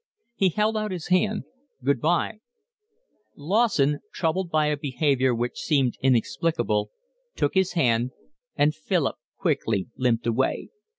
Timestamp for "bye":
2.01-2.39